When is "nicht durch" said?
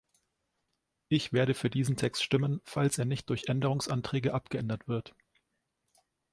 3.05-3.43